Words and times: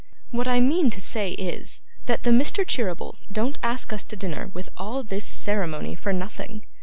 What 0.31 0.47
I 0.47 0.59
mean 0.61 0.89
to 0.89 0.99
say 0.99 1.33
is, 1.33 1.81
that 2.07 2.23
the 2.23 2.31
Mr. 2.31 2.65
Cheerybles 2.65 3.27
don't 3.31 3.59
ask 3.61 3.93
us 3.93 4.03
to 4.05 4.15
dinner 4.15 4.49
with 4.51 4.67
all 4.75 5.03
this 5.03 5.25
ceremony 5.27 5.93
for 5.93 6.11
nothing. 6.11 6.65